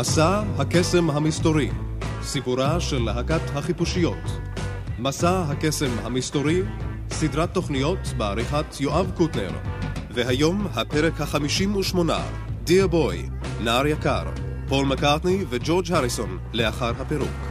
[0.00, 1.70] מסע הקסם המסתורי,
[2.22, 4.24] סיפורה של להקת החיפושיות.
[4.98, 6.62] מסע הקסם המסתורי,
[7.10, 9.50] סדרת תוכניות בעריכת יואב קוטנר.
[10.10, 12.18] והיום הפרק החמישים ושמונה,
[12.66, 14.24] Dear Boy, נער יקר,
[14.68, 17.49] פול מקארטני וג'ורג' הריסון, לאחר הפירוק.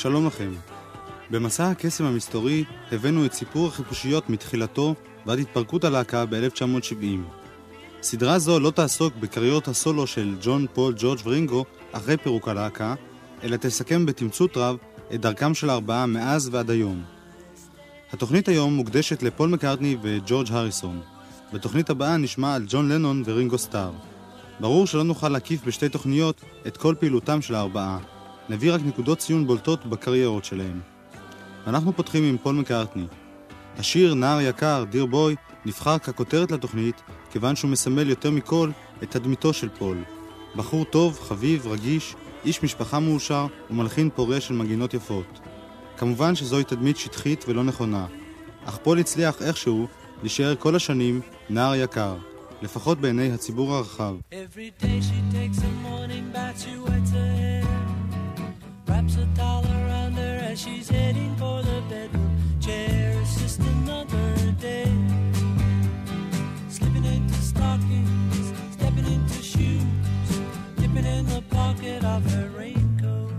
[0.00, 0.52] שלום לכם.
[1.30, 4.94] במסע הקסם המסתורי הבאנו את סיפור החיפושיות מתחילתו
[5.26, 7.04] ועד התפרקות הלהקה ב-1970.
[8.02, 12.94] סדרה זו לא תעסוק בקריירות הסולו של ג'ון, פול, ג'ורג' ורינגו אחרי פירוק הלהקה,
[13.42, 14.76] אלא תסכם בתמצות רב
[15.14, 17.02] את דרכם של הארבעה מאז ועד היום.
[18.12, 21.00] התוכנית היום מוקדשת לפול מקארטני וג'ורג' הריסון.
[21.52, 23.92] בתוכנית הבאה נשמע על ג'ון לנון ורינגו סטאר.
[24.60, 27.98] ברור שלא נוכל להקיף בשתי תוכניות את כל פעילותם של הארבעה,
[28.50, 30.80] נביא רק נקודות ציון בולטות בקריירות שלהם.
[31.66, 33.06] אנחנו פותחים עם פול מקארטני.
[33.78, 38.70] השיר "נער יקר, Dear Boy" נבחר ככותרת לתוכנית, כיוון שהוא מסמל יותר מכל
[39.02, 39.98] את תדמיתו של פול.
[40.56, 45.40] בחור טוב, חביב, רגיש, איש משפחה מאושר ומלחין פורה של מנגינות יפות.
[45.96, 48.06] כמובן שזוהי תדמית שטחית ולא נכונה,
[48.64, 49.86] אך פול הצליח איכשהו
[50.22, 52.16] להישאר כל השנים נער יקר,
[52.62, 54.14] לפחות בעיני הציבור הרחב.
[54.32, 56.72] Every day she takes a morning bath, she
[57.14, 57.59] her hair.
[58.90, 63.16] Wraps a towel around her as she's heading for the bedroom chair.
[63.22, 64.90] It's just another day.
[66.68, 69.84] Slipping into stockings, stepping into shoes,
[70.74, 73.30] dipping in the pocket of her raincoat.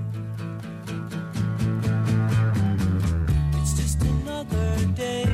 [3.59, 5.25] It's just another day.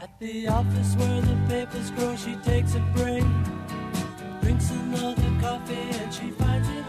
[0.00, 3.24] At the office where the papers grow, she takes a break.
[4.40, 6.79] Drinks another coffee and she finds it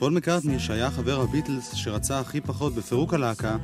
[0.00, 3.56] פול מקארטני, שהיה חבר הביטלס שרצה הכי פחות בפירוק הלהקה,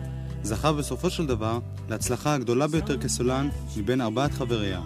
[0.42, 4.80] זכה בסופו של דבר להצלחה הגדולה ביותר כסולן מבין ארבעת חבריה.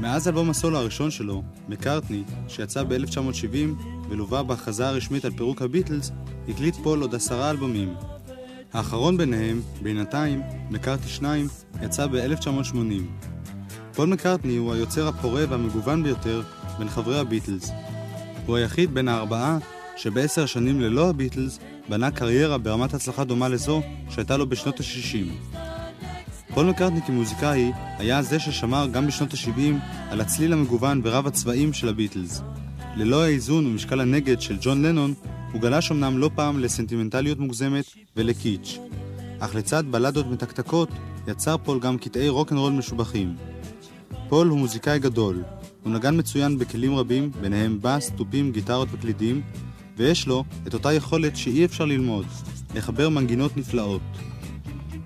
[0.00, 6.10] מאז אלבום הסולו הראשון שלו, מקארטני, שיצא ב-1970 ולווה בהכרזה הרשמית על פירוק הביטלס,
[6.48, 7.94] הקליט פול עוד עשרה אלבומים.
[8.72, 11.48] האחרון ביניהם, בינתיים, מקארטני 2,
[11.82, 12.76] יצא ב-1980.
[13.94, 16.42] פול מקארטני הוא היוצר הפורה והמגוון ביותר
[16.78, 17.70] בין חברי הביטלס.
[18.46, 19.58] הוא היחיד בין הארבעה
[19.96, 21.58] שבעשר השנים ללא הביטלס
[21.88, 25.56] בנה קריירה ברמת הצלחה דומה לזו שהייתה לו בשנות ה-60.
[26.56, 29.60] פול מקארטני כמוזיקאי היה זה ששמר גם בשנות ה-70
[30.10, 32.42] על הצליל המגוון ורב הצבעים של הביטלס.
[32.96, 35.14] ללא האיזון ומשקל הנגד של ג'ון לנון,
[35.52, 37.84] הוא גלש אמנם לא פעם לסנטימנטליות מוגזמת
[38.16, 38.78] ולקיץ'.
[39.38, 40.88] אך לצד בלדות מתקתקות,
[41.28, 43.34] יצר פול גם קטעי רוקנרול משובחים.
[44.28, 45.42] פול הוא מוזיקאי גדול,
[45.82, 49.42] הוא נגן מצוין בכלים רבים, ביניהם בס, תופים, גיטרות וקלידים,
[49.96, 52.26] ויש לו את אותה יכולת שאי אפשר ללמוד,
[52.74, 54.02] לחבר מנגינות נפלאות.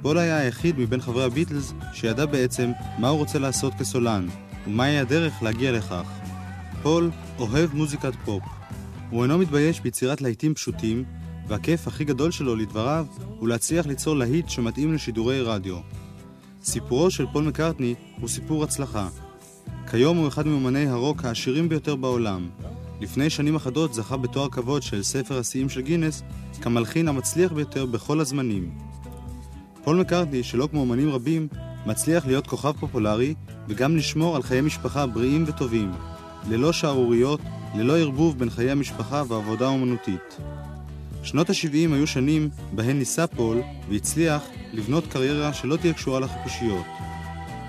[0.02, 4.26] פול היה היחיד מבין חברי הביטלס שידע בעצם מה הוא רוצה לעשות כסולן,
[4.66, 6.08] ומהי הדרך להגיע לכך.
[6.82, 8.42] פול אוהב מוזיקת פופ.
[9.10, 11.04] הוא אינו מתבייש ביצירת להיטים פשוטים,
[11.48, 13.06] והכיף הכי גדול שלו, לדבריו,
[13.38, 15.76] הוא להצליח ליצור להיט שמתאים לשידורי רדיו.
[16.64, 19.08] סיפורו של פול מקארטני הוא סיפור הצלחה.
[19.90, 22.48] כיום הוא אחד מאמני הרוק העשירים ביותר בעולם.
[23.00, 26.22] לפני שנים אחדות זכה בתואר כבוד של ספר השיאים של גינס
[26.62, 28.89] כמלחין המצליח ביותר בכל הזמנים.
[29.84, 31.48] פול מקארטני, שלא כמו אמנים רבים,
[31.86, 33.34] מצליח להיות כוכב פופולרי
[33.68, 35.92] וגם לשמור על חיי משפחה בריאים וטובים,
[36.48, 37.40] ללא שערוריות,
[37.74, 40.36] ללא ערבוב בין חיי המשפחה והעבודה האומנותית.
[41.22, 44.42] שנות ה-70 היו שנים בהן ניסה פול והצליח
[44.72, 46.86] לבנות קריירה שלא תהיה קשורה לחיפושיות.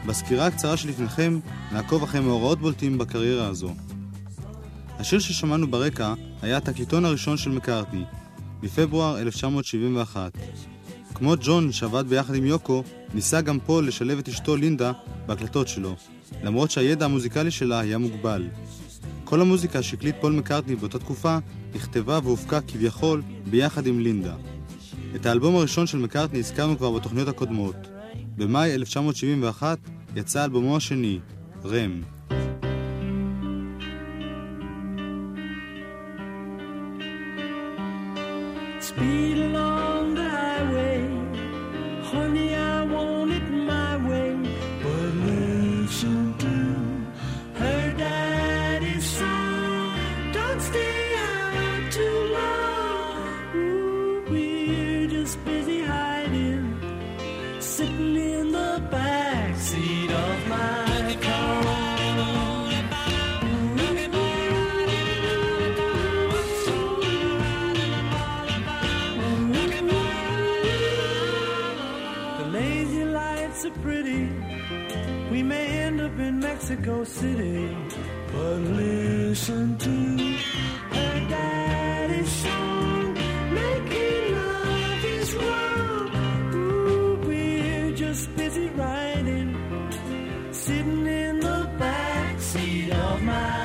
[0.05, 1.39] בסקירה הקצרה שלפניכם
[1.71, 3.73] נעקוב אחרי מאורעות בולטים בקריירה הזו.
[4.99, 8.03] השיר ששמענו ברקע היה התקליטון הראשון של מקארטני,
[8.61, 10.31] בפברואר 1971.
[11.21, 12.83] כמו ג'ון שעבד ביחד עם יוקו,
[13.13, 14.91] ניסה גם פול לשלב את אשתו לינדה
[15.25, 15.95] בהקלטות שלו,
[16.44, 18.47] למרות שהידע המוזיקלי שלה היה מוגבל.
[19.23, 21.38] כל המוזיקה שהקליט פול מקארטני באותה תקופה
[21.75, 24.35] נכתבה והופקה כביכול ביחד עם לינדה.
[25.15, 27.75] את האלבום הראשון של מקארטני הזכרנו כבר בתוכניות הקודמות.
[28.38, 29.77] במאי 1971
[30.15, 31.19] יצא אלבומו השני,
[31.65, 32.01] רם.
[38.88, 39.40] Speed
[76.71, 77.68] Mexico City.
[78.31, 79.97] But listen to
[80.95, 83.13] her daddy's song.
[83.59, 86.09] Making love is wrong.
[86.56, 89.50] Ooh, we're just busy riding.
[90.51, 93.62] Sitting in the back seat of my.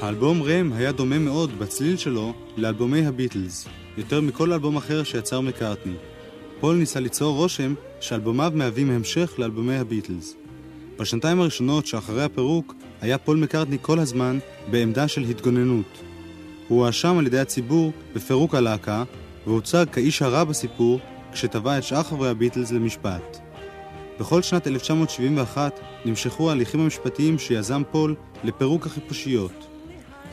[0.00, 5.94] האלבום רם היה דומה מאוד בצליל שלו לאלבומי הביטלס, יותר מכל אלבום אחר שיצר מקארטני.
[6.60, 10.34] פול ניסה ליצור רושם שאלבומיו מהווים המשך לאלבומי הביטלס.
[10.98, 14.38] בשנתיים הראשונות שאחרי הפירוק היה פול מקארטני כל הזמן
[14.70, 16.02] בעמדה של התגוננות.
[16.68, 19.04] הוא הואשם על ידי הציבור בפירוק הלהקה,
[19.46, 21.00] והוצג כאיש הרע בסיפור
[21.32, 23.38] כשתבע את שאר חברי הביטלס למשפט.
[24.20, 28.14] בכל שנת 1971 נמשכו ההליכים המשפטיים שיזם פול
[28.44, 29.66] לפירוק החיפושיות.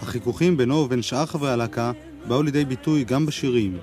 [0.02, 1.92] החיכוכים בינו ובין שאר חברי הלהקה
[2.28, 3.78] באו לידי ביטוי גם בשירים.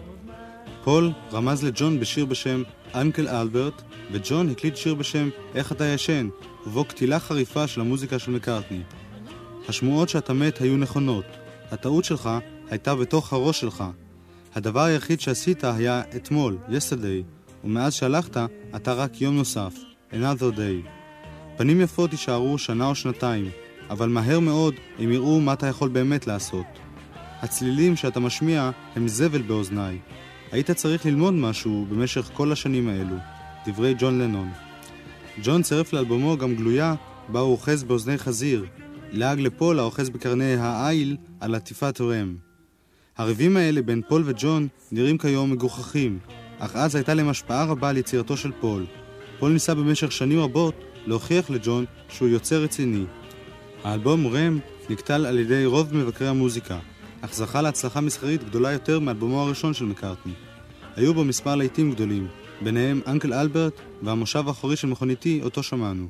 [0.84, 2.62] פול רמז לג'ון בשיר בשם
[2.94, 3.82] אנקל אלברט,
[4.12, 6.28] וג'ון הקליט שיר בשם "איך אתה ישן",
[6.66, 8.82] ובו קטילה חריפה של המוזיקה של מקארטני.
[9.68, 11.24] השמועות שאתה מת היו נכונות.
[11.70, 12.30] הטעות שלך
[12.70, 13.84] הייתה בתוך הראש שלך.
[14.54, 17.24] הדבר היחיד שעשית היה אתמול, yesterday,
[17.64, 18.36] ומאז שהלכת,
[18.76, 19.74] אתה רק יום נוסף,
[20.12, 20.88] another day.
[21.56, 23.50] פנים יפות יישארו שנה או שנתיים,
[23.90, 26.66] אבל מהר מאוד הם יראו מה אתה יכול באמת לעשות.
[27.42, 29.98] הצלילים שאתה משמיע הם זבל באוזניי.
[30.52, 33.16] היית צריך ללמוד משהו במשך כל השנים האלו.
[33.66, 34.50] דברי ג'ון לנון.
[35.42, 36.94] ג'ון צירף לאלבומו גם גלויה
[37.28, 38.66] בה הוא אוחז באוזני חזיר,
[39.12, 42.36] לעג לפול האוחז בקרני העיל על עטיפת רם.
[43.18, 46.18] הריבים האלה בין פול וג'ון נראים כיום מגוחכים,
[46.58, 48.86] אך אז הייתה להם השפעה רבה על יצירתו של פול.
[49.38, 50.74] פול ניסה במשך שנים רבות
[51.06, 53.04] להוכיח לג'ון שהוא יוצר רציני.
[53.84, 54.58] האלבום Ram
[54.90, 56.78] נקטל על ידי רוב מבקרי המוזיקה,
[57.20, 60.32] אך זכה להצלחה מסחרית גדולה יותר מאלבומו הראשון של מקארטני.
[60.96, 62.26] היו בו מספר להיטים גדולים,
[62.60, 66.06] ביניהם Uncle Albert והמושב האחורי של מכוניתי, אותו שמענו.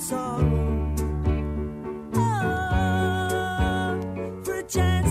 [0.00, 0.58] Oh, sorrow.
[2.14, 2.28] Oh,
[4.44, 5.07] for a chance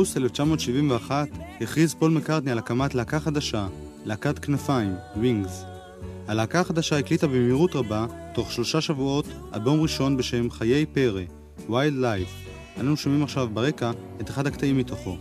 [0.00, 1.28] באוגוסט 1971
[1.60, 3.66] הכריז פול מקארטני על הקמת להקה חדשה,
[4.04, 5.50] להקת כנפיים, Wings.
[6.28, 11.22] הלהקה החדשה הקליטה במהירות רבה, תוך שלושה שבועות, אלבום ראשון בשם חיי פרא,
[11.68, 12.50] Wild Life.
[12.80, 13.90] אנו שומעים עכשיו ברקע
[14.20, 15.16] את אחד הקטעים מתוכו.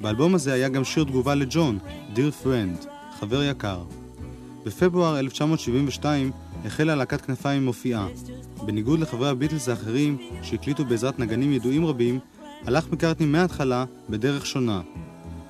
[0.00, 1.78] באלבום הזה היה גם שיר תגובה לג'ון,
[2.14, 2.86] Dear Friend,
[3.20, 3.82] חבר יקר.
[4.64, 6.30] בפברואר 1972
[6.64, 8.06] החלה להקת כנפיים מופיעה.
[8.66, 12.18] בניגוד לחברי הביטלס האחרים שהקליטו בעזרת נגנים ידועים רבים,
[12.66, 14.80] הלך מקארטני מההתחלה בדרך שונה.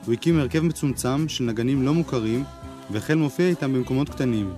[0.07, 2.45] הוא הקים הרכב מצומצם של נגנים לא מוכרים,
[2.91, 4.53] והחל מופיע איתם במקומות קטנים.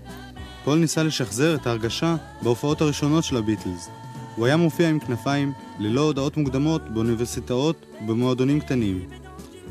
[0.65, 3.89] פול ניסה לשחזר את ההרגשה בהופעות הראשונות של הביטלס.
[4.37, 9.01] הוא היה מופיע עם כנפיים ללא הודעות מוקדמות באוניברסיטאות ובמועדונים קטנים.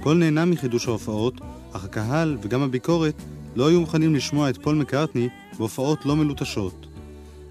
[0.02, 3.16] פול נהנה מחידוש ההופעות, אך הקהל וגם הביקורת
[3.56, 6.86] לא היו מוכנים לשמוע את פול מקארטני בהופעות לא מלוטשות.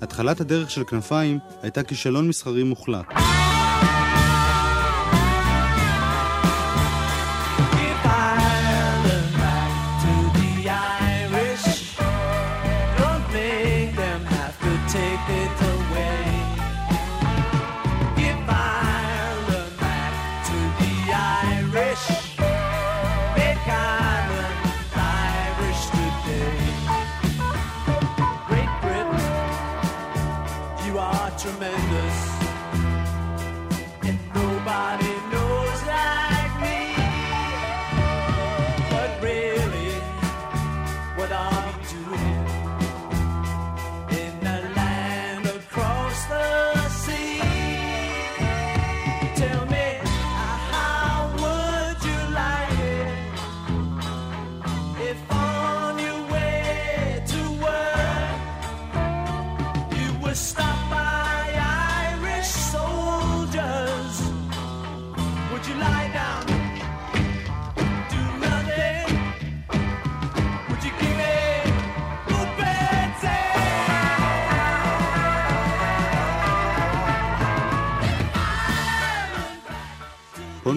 [0.01, 3.07] התחלת הדרך של כנפיים הייתה כישלון מסחרי מוחלט.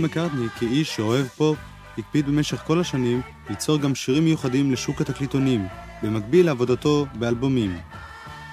[0.05, 1.57] מקארטני, כאיש שאוהב פופ,
[1.97, 5.67] הקפיד במשך כל השנים ליצור גם שירים מיוחדים לשוק התקליטונים,
[6.03, 7.77] במקביל לעבודתו באלבומים.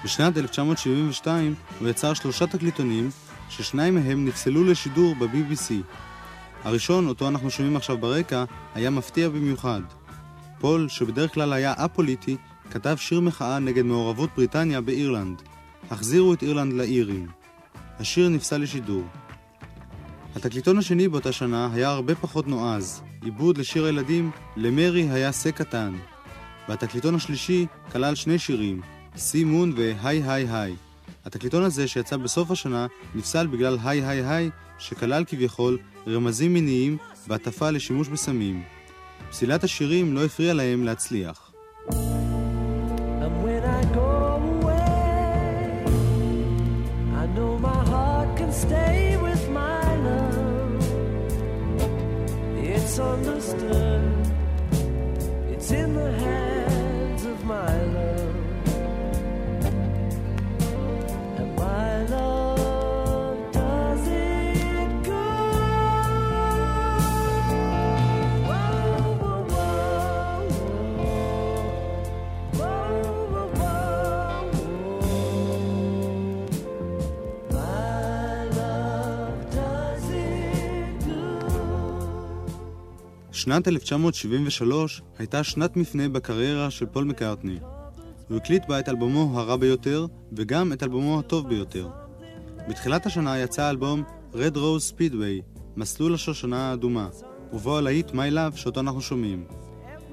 [0.03, 3.09] בשנת 1972 הוא יצר שלושה תקליטונים,
[3.49, 5.73] ששניים מהם נפסלו לשידור ב-BBC.
[6.63, 8.43] הראשון, אותו אנחנו שומעים עכשיו ברקע,
[8.75, 9.81] היה מפתיע במיוחד.
[10.59, 12.37] פול, שבדרך כלל היה א-פוליטי,
[12.71, 15.41] כתב שיר מחאה נגד מעורבות בריטניה באירלנד.
[15.91, 17.27] החזירו את אירלנד לאירים.
[17.99, 19.03] השיר נפסל לשידור.
[20.35, 25.93] התקליטון השני באותה שנה היה הרבה פחות נועז, עיבוד לשיר הילדים "למרי היה שא קטן".
[26.69, 28.81] והתקליטון השלישי כלל שני שירים,
[29.17, 30.75] "סי מון" ו"היי היי היי".
[31.25, 34.49] התקליטון הזה שיצא בסוף השנה נפסל בגלל "היי היי היי"
[34.79, 36.97] שכלל כביכול רמזים מיניים
[37.27, 38.63] והטפה לשימוש בסמים.
[39.29, 41.52] פסילת השירים לא הפריעה להם להצליח.
[83.43, 87.57] שנת 1973 הייתה שנת מפנה בקריירה של פול מקארטני.
[88.29, 91.89] הוא הקליט בה את אלבומו הרע ביותר, וגם את אלבומו הטוב ביותר.
[92.69, 97.07] בתחילת השנה יצא האלבום Red Rose Speedway, מסלול השושנה האדומה,
[97.53, 99.45] ובו הלהיט My Love שאותו אנחנו שומעים.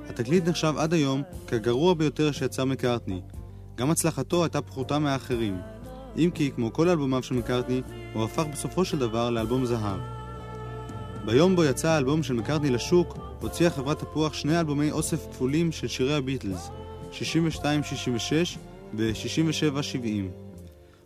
[0.09, 3.21] התקליט נחשב עד היום כגרוע ביותר שיצא מקארטני.
[3.75, 5.57] גם הצלחתו הייתה פחותה מהאחרים.
[6.17, 7.83] אם כי, כמו כל אלבומיו של מקארטני,
[8.13, 10.20] הוא הפך בסופו של דבר לאלבום זהב.
[11.25, 15.89] ביום בו יצא האלבום של מקארטני לשוק, הוציאה חברת תפוח שני אלבומי אוסף כפולים של
[15.89, 16.71] שירי הביטלס,
[17.13, 17.17] 62-66
[18.95, 20.07] ו-67-70.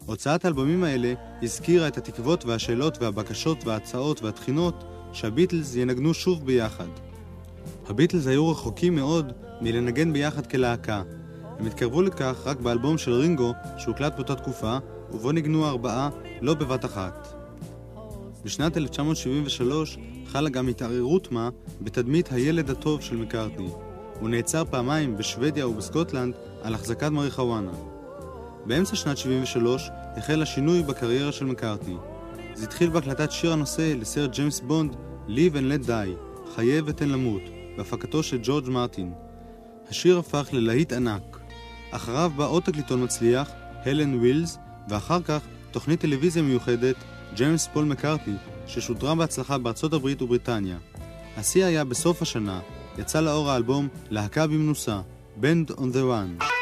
[0.07, 6.89] הוצאת האלבומים האלה הזכירה את התקוות והשאלות והבקשות וההצעות והתחינות שהביטלס ינגנו שוב ביחד.
[7.89, 11.03] הביטלס היו רחוקים מאוד מלנגן ביחד כלהקה.
[11.59, 14.79] הם התקרבו לכך רק באלבום של רינגו שהוקלט באותה תקופה,
[15.13, 17.24] ובו ניגנו ארבעה לא בבת אחת.
[18.45, 21.49] בשנת 1973 חלה גם התערערות מה
[21.81, 23.69] בתדמית הילד הטוב של מקארטני.
[24.21, 27.71] הוא נעצר פעמיים בשוודיה ובסקוטלנד על החזקת מריחואנה.
[28.67, 31.97] באמצע שנת 73 החל השינוי בקריירה של מקארטני.
[32.55, 34.97] זה התחיל בהקלטת שיר הנושא לסרט ג'יימס בונד
[35.29, 37.43] Live and Let Die, חיה ותן למות,
[37.77, 39.13] בהפקתו של ג'ורג' מרטין.
[39.89, 41.41] השיר הפך ללהיט ענק.
[41.91, 43.51] אחריו בא עוד תקליטון מצליח,
[43.85, 44.59] Helen Wheels,
[44.89, 46.97] ואחר כך תוכנית טלוויזיה מיוחדת,
[47.35, 48.35] ג'יימס פול מקארטני,
[48.67, 50.77] ששודרה בהצלחה בארצות הברית ובריטניה.
[51.37, 52.61] השיא היה בסוף השנה,
[52.99, 55.01] יצא לאור האלבום להקה במנוסה,
[55.41, 56.03] Band on the
[56.41, 56.54] Run.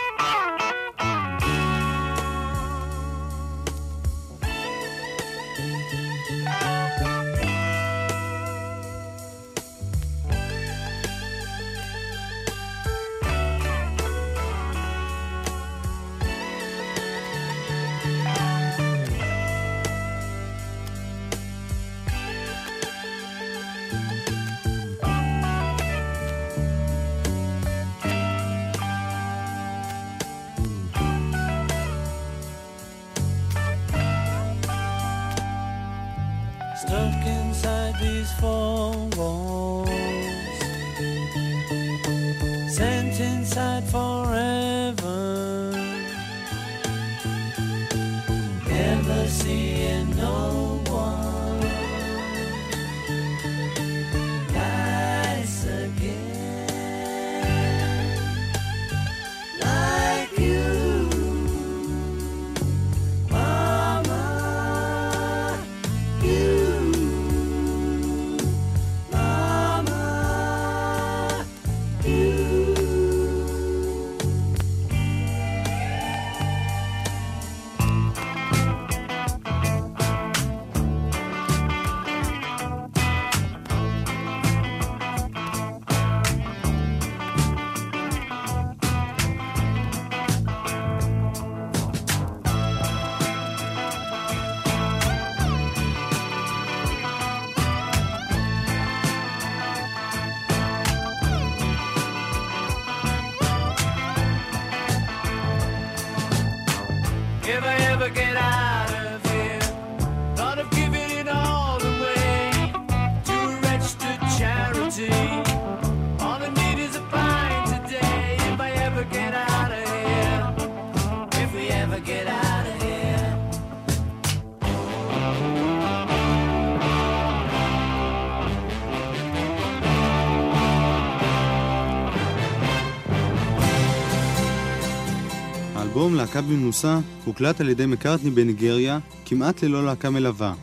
[136.33, 140.55] "להקה במנוסה" הוקלט על ידי מקארטני בניגריה, כמעט ללא להקה מלווה.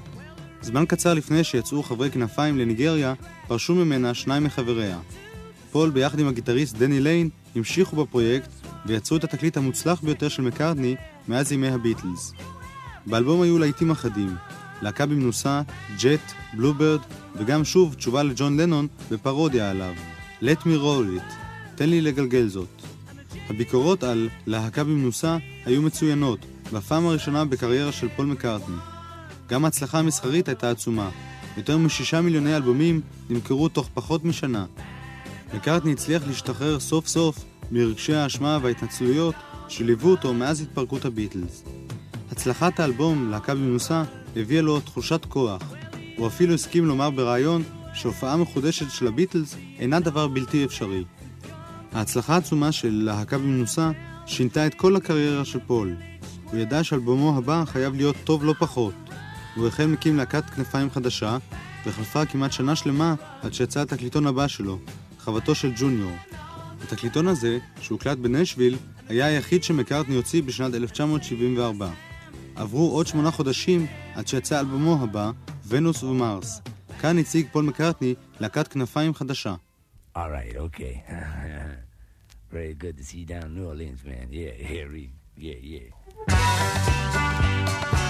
[0.62, 3.14] זמן קצר לפני שיצאו חברי כנפיים לניגריה,
[3.48, 5.00] פרשו ממנה שניים מחבריה.
[5.72, 8.50] פול ביחד עם הגיטריסט דני ליין המשיכו בפרויקט
[8.86, 10.96] ויצרו את התקליט המוצלח ביותר של מקארטני
[11.28, 12.34] מאז ימי הביטלס.
[13.06, 14.36] באלבום היו להיטים אחדים,
[14.82, 15.62] להקה במנוסה,
[16.00, 17.00] Jet, Bluebird,
[17.36, 19.94] וגם שוב תשובה לג'ון לנון בפרודיה עליו.
[20.42, 21.34] Let me roll it,
[21.76, 22.79] תן לי לגלגל זאת.
[23.50, 26.40] הביקורות על להקה במנוסה היו מצוינות,
[26.74, 28.76] בפעם הראשונה בקריירה של פול מקארטני.
[29.50, 31.10] גם ההצלחה המסחרית הייתה עצומה.
[31.58, 34.66] יותר משישה מיליוני אלבומים נמכרו תוך פחות משנה.
[35.54, 39.36] מקארטני הצליח להשתחרר סוף סוף מרגשי האשמה וההתנצלויות
[39.68, 41.64] שליוו אותו מאז התפרקות הביטלס.
[42.32, 44.04] הצלחת האלבום להקה במנוסה
[44.36, 45.62] הביאה לו תחושת כוח.
[46.18, 51.04] הוא אפילו הסכים לומר בריאיון שהופעה מחודשת של הביטלס אינה דבר בלתי אפשרי.
[51.94, 53.92] ההצלחה העצומה של להקה במנוסה
[54.26, 55.96] שינתה את כל הקריירה של פול.
[56.44, 58.94] הוא ידע שאלבומו הבא חייב להיות טוב לא פחות.
[59.56, 61.38] הוא החל מקים להקת כנפיים חדשה,
[61.86, 64.80] וחלפה כמעט שנה שלמה עד שיצא התקליטון הבא שלו,
[65.20, 66.16] חוותו של ג'וניור.
[66.84, 68.76] התקליטון הזה, שהוקלט בנשוויל,
[69.10, 71.90] היה היחיד שמקארטני הוציא בשנת 1974.
[72.56, 75.32] עברו עוד שמונה חודשים עד שיצא אלבומו הבא,
[75.68, 76.62] ונוס ומרס.
[77.02, 79.56] כאן הציג פול מקארטני להקת כנפיים חדשה.
[80.16, 81.04] All right, okay.
[82.52, 84.28] Very good to see you down in New Orleans, man.
[84.32, 84.88] Yeah, yeah,
[85.38, 85.90] yeah,
[86.28, 88.06] yeah.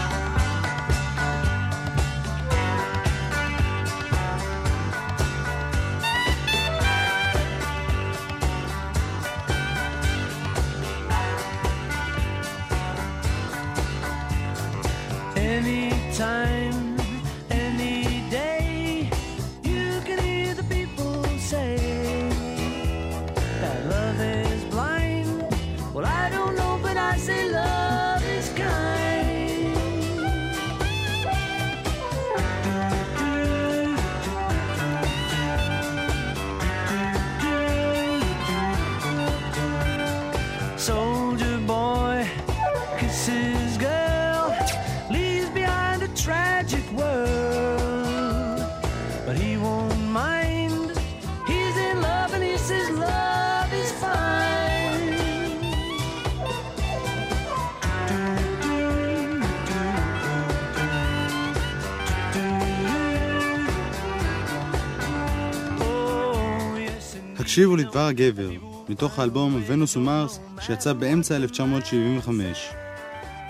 [67.50, 68.50] הקשיבו לדבר הגבר,
[68.90, 72.70] מתוך האלבום ונוס ומרס, שיצא באמצע 1975.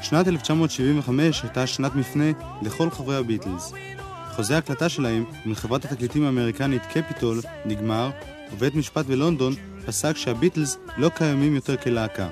[0.01, 2.31] שנת 1975 הייתה שנת מפנה
[2.61, 3.73] לכל חברי הביטלס.
[4.35, 8.09] חוזה ההקלטה שלהם עם חברת התקליטים האמריקנית קפיטול נגמר,
[8.53, 9.53] ובית משפט בלונדון
[9.85, 12.29] פסק שהביטלס לא קיימים יותר כלהקה.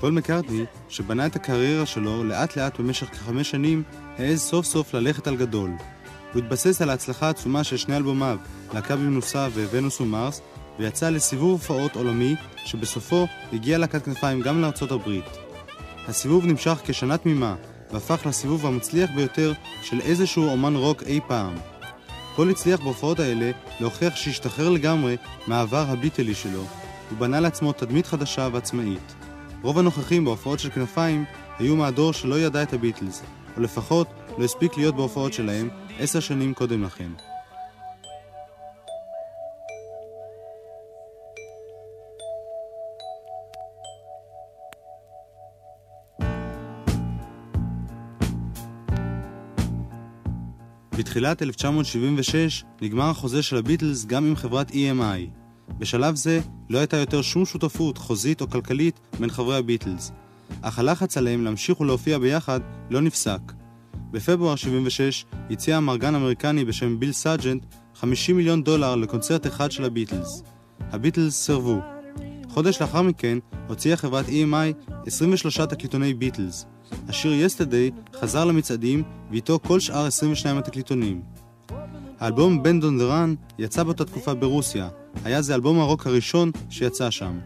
[0.00, 3.82] פול מקארטני, שבנה את הקריירה שלו לאט לאט במשך כחמש שנים,
[4.18, 5.70] העז סוף סוף ללכת על גדול.
[6.32, 8.38] הוא התבסס על ההצלחה העצומה של שני אלבומיו,
[8.74, 10.40] להקה במנוסה וונוס ומרס,
[10.78, 12.34] ויצא לסיבוב הופעות עולמי,
[12.64, 15.24] שבסופו הגיעה להקת כנפיים גם לארצות הברית.
[16.08, 17.54] הסיבוב נמשך כשנה תמימה,
[17.90, 21.54] והפך לסיבוב המצליח ביותר של איזשהו אומן רוק אי פעם.
[22.36, 26.64] פול הצליח בהופעות האלה להוכיח שהשתחרר לגמרי מהעבר הביטלי שלו,
[27.12, 29.14] ובנה לעצמו תדמית חדשה ועצמאית.
[29.62, 31.24] רוב הנוכחים בהופעות של כנפיים
[31.58, 33.22] היו מהדור שלא ידע את הביטלס,
[33.56, 34.08] או לפחות
[34.38, 37.10] לא הספיק להיות בהופעות שלהם עשר שנים קודם לכן.
[51.14, 55.30] בתחילת 1976 נגמר החוזה של הביטלס גם עם חברת EMI.
[55.78, 60.12] בשלב זה לא הייתה יותר שום שותפות חוזית או כלכלית בין חברי הביטלס,
[60.62, 63.40] אך הלחץ עליהם להמשיך ולהופיע ביחד לא נפסק.
[64.10, 70.42] בפברואר 76 הציע אמרגן אמריקני בשם ביל סארג'נט 50 מיליון דולר לקונצרט אחד של הביטלס.
[70.80, 71.78] הביטלס סירבו.
[72.48, 76.66] חודש לאחר מכן הוציאה חברת EMI 23 תקליטוני ביטלס.
[77.08, 81.22] השיר Yesterday חזר למצעדים ואיתו כל שאר 22 התקליטונים.
[82.20, 84.88] האלבום Band on the Run יצא באותה תקופה ברוסיה,
[85.24, 87.38] היה זה אלבום הרוק הראשון שיצא שם.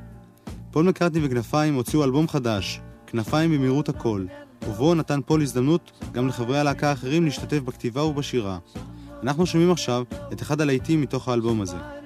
[0.70, 4.26] פול מקארטני וכנפיים הוציאו אלבום חדש, כנפיים במהירות הקול,
[4.68, 8.58] ובו נתן פול הזדמנות גם לחברי הלהקה האחרים להשתתף בכתיבה ובשירה.
[9.22, 11.97] אנחנו שומעים עכשיו את אחד הלהיטים מתוך האלבום הזה.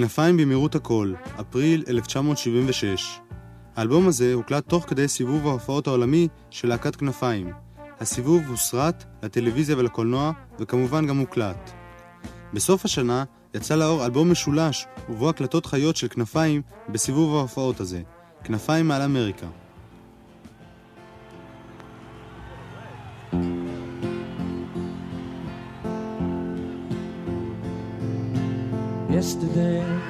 [0.00, 3.29] כנפיים במהירות הכל, אפריל 1976.
[3.80, 7.52] האלבום הזה הוקלט תוך כדי סיבוב ההופעות העולמי של להקת כנפיים.
[8.00, 11.70] הסיבוב הוסרט לטלוויזיה ולקולנוע, וכמובן גם הוקלט.
[12.54, 18.02] בסוף השנה יצא לאור אלבום משולש, ובו הקלטות חיות של כנפיים בסיבוב ההופעות הזה.
[18.44, 19.46] כנפיים מעל אמריקה.
[29.10, 30.09] Yesterday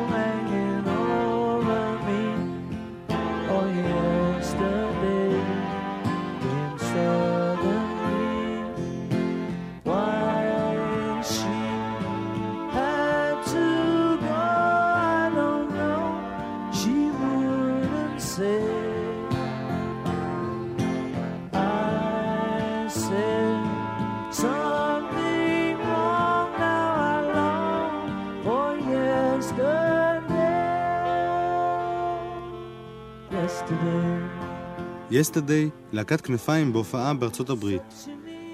[35.21, 38.07] Yesterday, להקת כנפיים בהופעה בארצות הברית.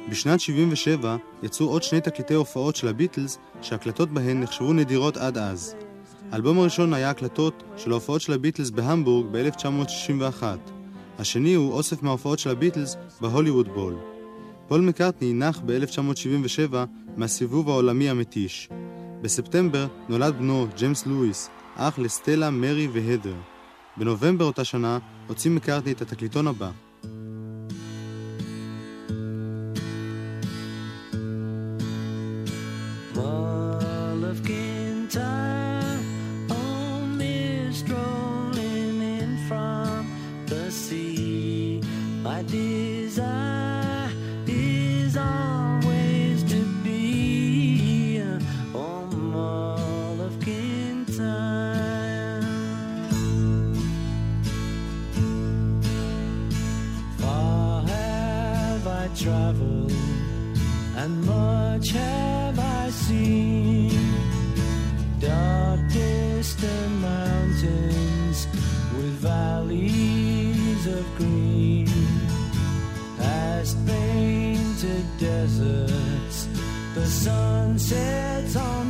[0.09, 5.75] בשנת 77 יצאו עוד שני תקליטי הופעות של הביטלס שהקלטות בהן נחשבו נדירות עד אז.
[6.31, 10.43] האלבום הראשון היה הקלטות של ההופעות של הביטלס בהמבורג ב-1961.
[11.19, 13.95] השני הוא אוסף מההופעות של הביטלס בהוליווד בול.
[14.67, 16.75] פול מקארטני נח ב-1977
[17.17, 18.69] מהסיבוב העולמי המתיש.
[19.21, 23.35] בספטמבר נולד בנו, ג'יימס לואיס, אח לסטלה, מרי והדר.
[23.97, 26.71] בנובמבר אותה שנה הוציא מקארטני את התקליטון הבא,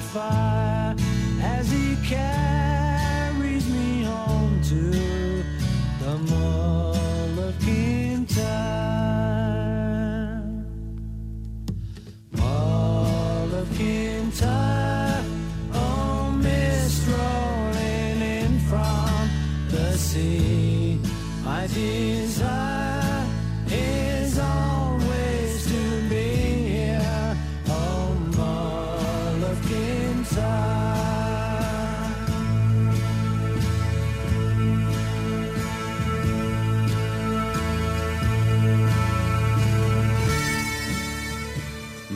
[0.07, 0.95] fire
[1.41, 5.06] as he carries me home to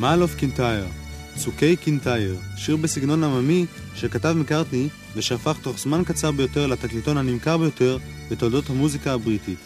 [0.01, 0.85] Mull of Kintyre,
[1.35, 7.97] צוקי קינטייר, שיר בסגנון עממי שכתב מקארטני ושהפך תוך זמן קצר ביותר לתקליטון הנמכר ביותר
[8.31, 9.59] בתולדות המוזיקה הבריטית.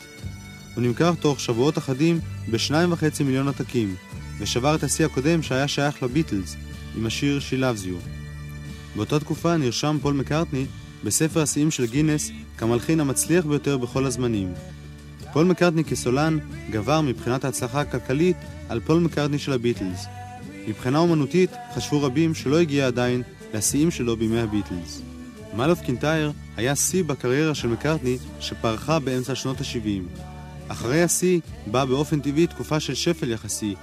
[0.75, 2.19] הוא נמכר תוך שבועות אחדים
[2.49, 3.95] בשניים וחצי מיליון עותקים,
[4.39, 6.55] ושבר את השיא הקודם שהיה שייך לביטלס,
[6.97, 8.07] עם השיר She Loves You.
[8.95, 10.65] באותה תקופה נרשם פול מקארטני
[11.03, 14.53] בספר השיאים של גינס כמלחין המצליח ביותר בכל הזמנים.
[15.33, 16.37] פול מקארטני כסולן
[16.71, 18.37] גבר מבחינת ההצלחה הכלכלית
[18.69, 20.05] על פול מקארטני של הביטלס.
[20.67, 23.21] מבחינה אומנותית חשבו רבים שלא הגיע עדיין
[23.53, 25.01] לשיאים שלו בימי הביטלס.
[25.55, 30.21] Mull of Kintyre היה שיא בקריירה של מקארטני שפרחה באמצע שנות ה-70.
[30.67, 33.75] אחרי השיא באה באופן טבעי תקופה של שפל יחסי,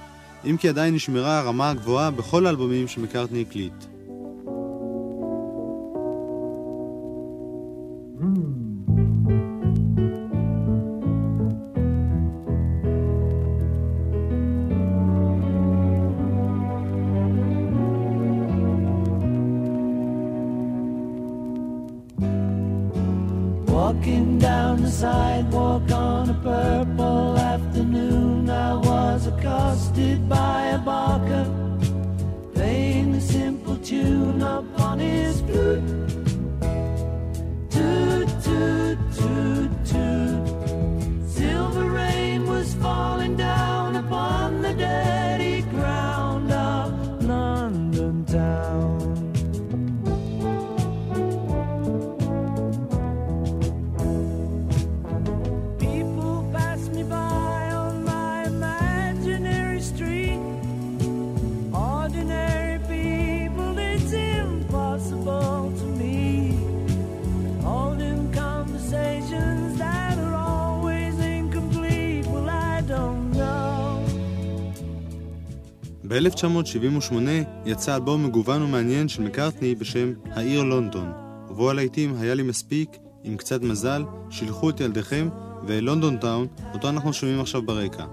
[0.45, 3.92] אם כי עדיין נשמרה הרמה הגבוהה בכל האלבומים שמקארטני הקליט.
[29.43, 31.45] Accosted by a barker
[32.53, 36.12] playing the simple tune upon his flute.
[76.13, 77.13] ב-1978
[77.65, 81.11] יצא אלבום מגוון ומעניין של מקארטני בשם העיר לונדון,
[81.49, 85.29] ובו הלהיטים היה לי מספיק, עם קצת מזל, שילחו את ילדיכם,
[85.67, 88.05] ו London Town, אותו אנחנו שומעים עכשיו ברקע.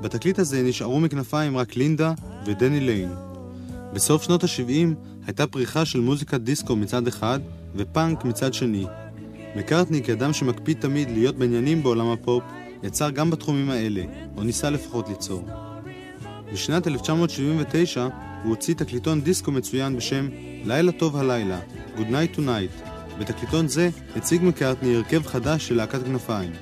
[0.00, 2.12] בתקליט הזה נשארו מכנפיים רק לינדה
[2.46, 3.12] ודני ליין.
[3.92, 4.94] בסוף שנות ה-70
[5.26, 7.40] הייתה פריחה של מוזיקת דיסקו מצד אחד
[7.74, 8.86] ופאנק מצד שני.
[9.56, 12.42] מקארטני, כאדם שמקפיד תמיד להיות בעניינים בעולם הפופ,
[12.82, 14.02] יצר גם בתחומים האלה,
[14.36, 15.69] או ניסה לפחות ליצור.
[16.52, 20.28] בשנת 1979 הוא הוציא תקליטון דיסקו מצוין בשם
[20.64, 21.60] לילה טוב הלילה,
[21.96, 22.90] Good Night Tonight.
[23.18, 26.52] בתקליטון זה הציג מקארטני הרכב חדש של להקת כנפיים.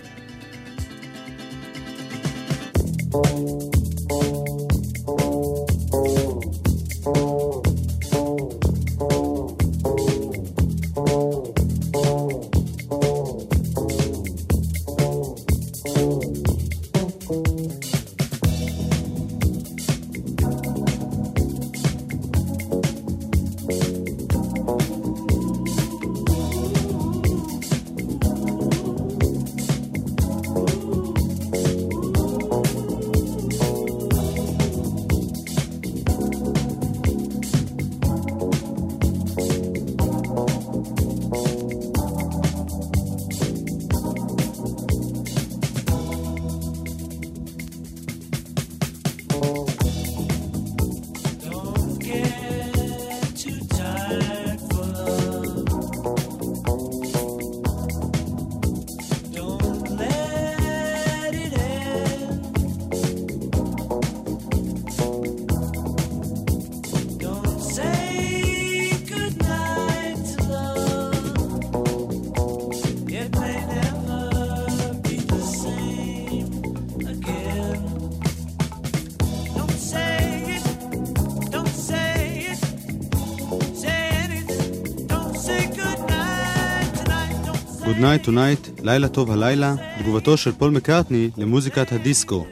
[87.99, 92.47] Good Night Tonight, לילה טוב הלילה, תגובתו של פול מקארטני למוזיקת הדיסקו.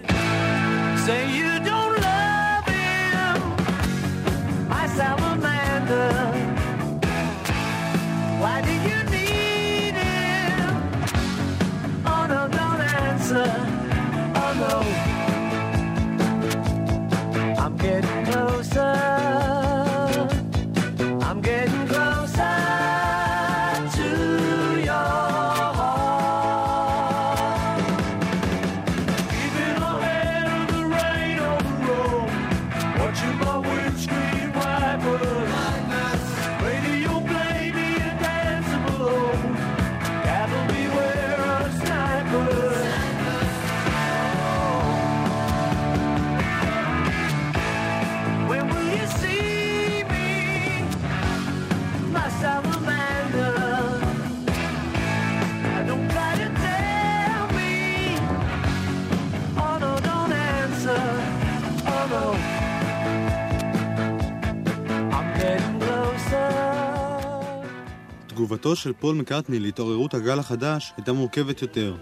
[68.66, 71.96] תגובתו של פול מקארטני להתעוררות הגל החדש הייתה מורכבת יותר.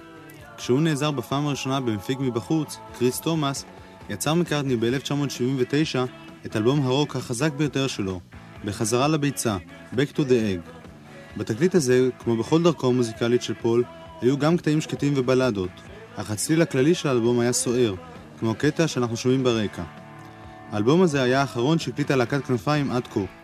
[0.56, 3.64] כשהוא נעזר בפעם הראשונה במפיק מבחוץ, קריס תומאס,
[4.10, 5.98] יצר מקארטני ב-1979
[6.46, 8.20] את אלבום הרוק החזק ביותר שלו,
[8.64, 9.56] בחזרה לביצה,
[9.92, 10.70] Back to the Egg.
[11.36, 13.84] בתקליט הזה, כמו בכל דרכו המוזיקלית של פול,
[14.20, 15.70] היו גם קטעים שקטים ובלדות,
[16.16, 17.94] אך הצליל הכללי של האלבום היה סוער,
[18.38, 19.82] כמו הקטע שאנחנו שומעים ברקע.
[20.72, 23.43] האלבום הזה היה האחרון שהקליטה להקת כנפיים עד כה.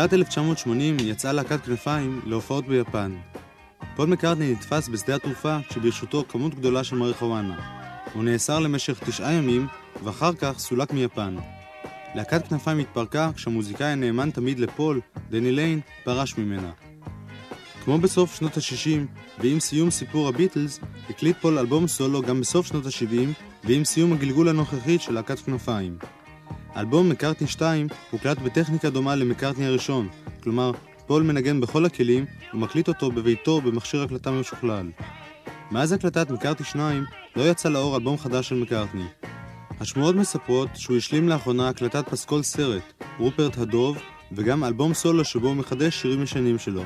[0.00, 3.16] בתחילת 1980 יצאה להקת כנפיים להופעות ביפן.
[3.96, 7.56] פול מקארטני נתפס בשדה התעופה כשברשותו כמות גדולה של מריחואנה.
[8.14, 9.66] הוא נאסר למשך תשעה ימים,
[10.04, 11.36] ואחר כך סולק מיפן.
[12.14, 16.70] להקת כנפיים התפרקה כשהמוזיקאי הנאמן תמיד לפול, דני ליין, פרש ממנה.
[17.84, 20.80] כמו בסוף שנות ה-60, ועם סיום סיפור הביטלס,
[21.10, 25.98] הקליט פול אלבום סולו גם בסוף שנות ה-70, ועם סיום הגלגול הנוכחית של להקת כנפיים.
[26.76, 30.08] אלבום מקארטני 2 הוקלט בטכניקה דומה למקארטני הראשון,
[30.42, 30.72] כלומר,
[31.06, 34.90] פול מנגן בכל הכלים ומקליט אותו בביתו במכשיר הקלטה משוכלל.
[35.70, 37.04] מאז הקלטת מקארטני 2
[37.36, 39.04] לא יצא לאור אלבום חדש של מקארטני.
[39.80, 42.82] השמועות מספרות שהוא השלים לאחרונה הקלטת פסקול סרט,
[43.18, 43.98] רופרט הדוב,
[44.32, 46.82] וגם אלבום סולו שבו הוא מחדש שירים ישנים שלו.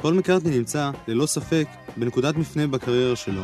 [0.00, 1.66] פול מקארטני נמצא, ללא ספק,
[1.96, 3.42] בנקודת מפנה בקריירה שלו.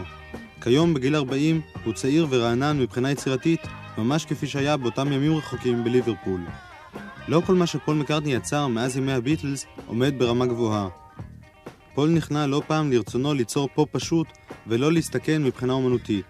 [0.61, 3.61] כיום, בגיל 40, הוא צעיר ורענן מבחינה יצירתית,
[3.99, 6.41] ממש כפי שהיה באותם ימים רחוקים בליברפול.
[7.29, 10.89] לא כל מה שפול מקארטני יצר מאז ימי הביטלס עומד ברמה גבוהה.
[11.95, 14.27] פול נכנע לא פעם לרצונו ליצור פופ פשוט
[14.67, 16.27] ולא להסתכן מבחינה אומנותית.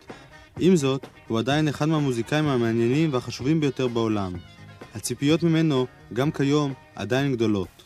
[0.58, 4.32] עם זאת, הוא עדיין אחד מהמוזיקאים המעניינים והחשובים ביותר בעולם.
[4.94, 7.82] הציפיות ממנו, גם כיום, עדיין גדולות.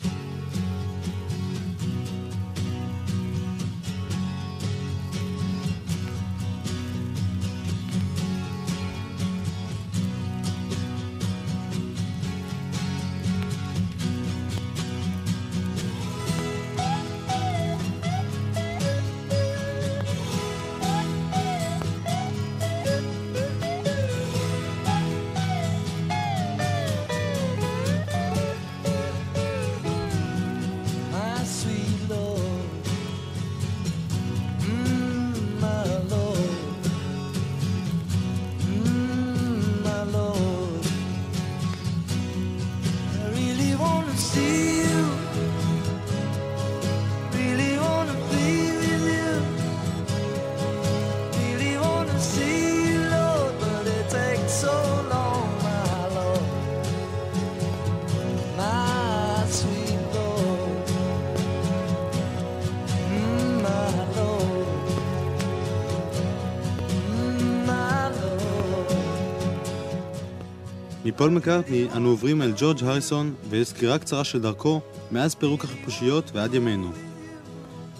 [71.17, 76.31] מפול מקארטני אנו עוברים אל ג'ורג' הריסון ואל סקירה קצרה של דרכו מאז פירוק החיפושיות
[76.33, 76.91] ועד ימינו.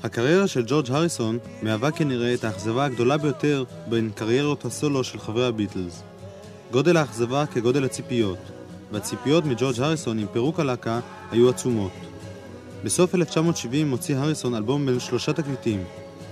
[0.03, 5.45] הקריירה של ג'ורג' הריסון מהווה כנראה את האכזבה הגדולה ביותר בין קריירות הסולו של חברי
[5.45, 6.03] הביטלס.
[6.72, 8.38] גודל האכזבה כגודל הציפיות,
[8.91, 10.99] והציפיות מג'ורג' הריסון עם פירוק הלהקה
[11.32, 11.91] היו עצומות.
[12.84, 15.84] בסוף 1970 מוציא הריסון אלבום בין שלושה תקליטים,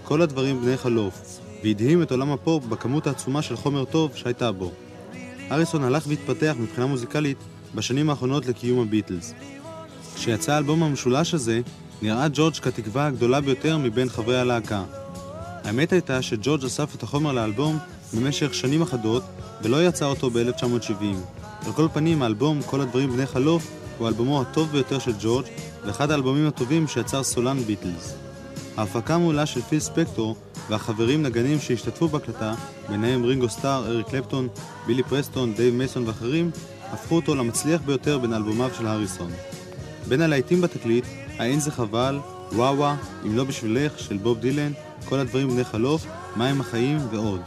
[0.03, 4.71] כל הדברים בני חלוף, והדהים את עולם הפופ בכמות העצומה של חומר טוב שהייתה בו.
[5.49, 7.37] הריסון הלך והתפתח מבחינה מוזיקלית
[7.75, 9.33] בשנים האחרונות לקיום הביטלס.
[10.15, 11.61] כשיצא האלבום המשולש הזה,
[12.01, 14.83] נראה ג'ורג' כתקווה הגדולה ביותר מבין חברי הלהקה.
[15.63, 17.77] האמת הייתה שג'ורג' אסף את החומר לאלבום
[18.13, 19.23] במשך שנים אחדות,
[19.61, 21.03] ולא יצא אותו ב-1970.
[21.65, 25.45] על כל פנים, האלבום "כל הדברים בני חלוף" הוא האלבומו הטוב ביותר של ג'ורג',
[25.85, 28.24] ואחד האלבומים הטובים שיצר סולן ביטלס.
[28.77, 30.35] ההפקה המעולה של פיל ספקטור
[30.69, 32.53] והחברים נגנים שהשתתפו בהקלטה,
[32.89, 34.47] ביניהם רינגו סטאר, אריק קלפטון,
[34.87, 36.51] בילי פרסטון, דייב מייסון ואחרים,
[36.91, 39.31] הפכו אותו למצליח ביותר בין אלבומיו של הריסון.
[40.07, 41.05] בין הלהיטים בתקליט,
[41.39, 42.19] האין זה חבל,
[42.51, 42.95] וואווה,
[43.25, 44.71] אם לא בשבילך, של בוב דילן,
[45.05, 46.05] כל הדברים בני חלוף,
[46.35, 47.41] מים החיים ועוד.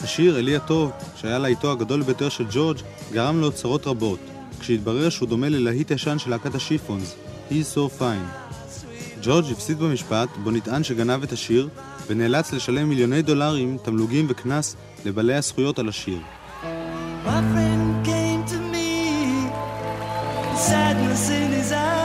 [0.00, 2.78] השיר "אלי הטוב", שהיה להיטו הגדול ביותר של ג'ורג',
[3.12, 4.18] גרם לו צרות רבות,
[4.60, 7.14] כשהתברר שהוא דומה ללהיט ישן של להקת השיפונס,
[7.50, 8.47] He's so fine.
[9.22, 11.68] ג'ורג' הפסיד במשפט, בו נטען שגנב את השיר,
[12.06, 16.18] ונאלץ לשלם מיליוני דולרים, תמלוגים וקנס לבעלי הזכויות על השיר.
[17.26, 17.40] My
[18.04, 18.58] came to
[20.68, 21.97] sadness in his eye,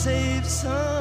[0.00, 0.99] save some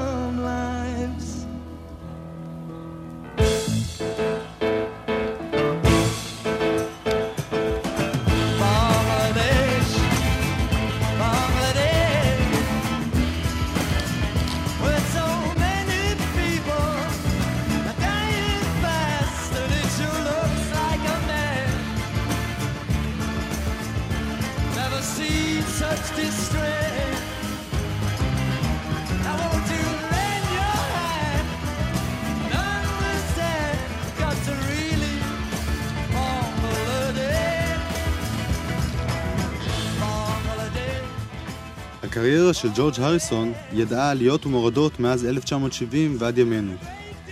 [42.19, 46.73] הקריירה של ג'ורג' הריסון ידעה עליות ומורדות מאז 1970 ועד ימינו.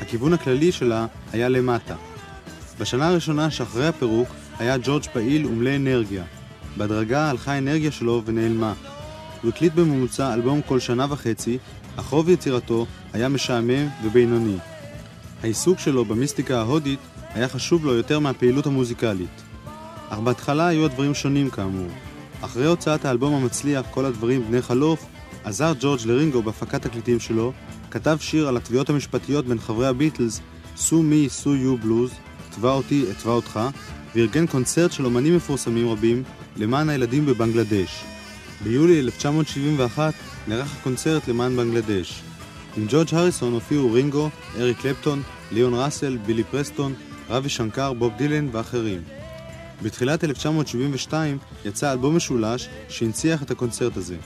[0.02, 1.96] הכיוון הכללי שלה היה למטה.
[2.80, 4.28] בשנה הראשונה שאחרי הפירוק
[4.60, 6.24] היה ג'ורג' פעיל ומלא אנרגיה.
[6.78, 8.74] בהדרגה הלכה האנרגיה שלו ונעלמה.
[9.42, 11.58] הוא הקליט בממוצע אלבום כל שנה וחצי,
[11.96, 14.58] אך רוב יצירתו היה משעמם ובינוני.
[15.44, 17.00] העיסוק שלו במיסטיקה ההודית
[17.34, 19.42] היה חשוב לו יותר מהפעילות המוזיקלית.
[20.10, 22.07] אך בהתחלה היו הדברים שונים כאמור.
[22.42, 25.06] אחרי הוצאת האלבום המצליח "כל הדברים בני חלוף",
[25.44, 27.54] עזר ג'ורג' לרינגו בהפקת תקליטים שלו,
[27.92, 30.42] כתב שיר על התביעות המשפטיות בין חברי הביטלס,
[30.78, 32.12] "סו מי, סו יו בלוז",
[32.50, 33.60] תבע אותי, אתבע אותך,
[34.16, 36.24] וארגן קונצרט של אומנים מפורסמים רבים
[36.58, 38.04] למען הילדים בבנגלדש.
[38.64, 40.14] ביולי 1971
[40.48, 42.22] נערך הקונצרט למען בנגלדש.
[42.78, 44.30] עם ג'ורג' הריסון הופיעו רינגו,
[44.60, 45.22] אריק קלפטון,
[45.52, 46.94] ליאון ראסל, בילי פרסטון,
[47.30, 49.02] רבי שנקר, בוב דילן ואחרים.
[49.82, 54.18] בתחילת 1972 יצא אלבום משולש שהנציח את הקונצרט הזה.